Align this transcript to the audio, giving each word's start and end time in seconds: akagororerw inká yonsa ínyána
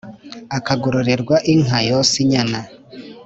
akagororerw 0.57 1.29
inká 1.53 1.77
yonsa 1.89 2.15
ínyána 2.23 2.59